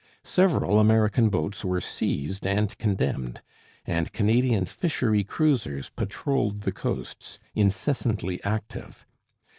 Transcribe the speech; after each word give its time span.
Several 0.23 0.79
American 0.79 1.29
boats 1.29 1.63
were 1.63 1.79
seized 1.79 2.47
and 2.47 2.75
condemned; 2.79 3.43
and 3.85 4.11
Canadian 4.11 4.65
fishery 4.65 5.23
cruisers 5.23 5.91
patrolled 5.91 6.61
the 6.61 6.71
coasts, 6.71 7.37
incessantly 7.53 8.43
active. 8.43 9.05